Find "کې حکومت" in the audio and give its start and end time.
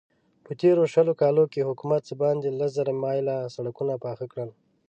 1.51-2.01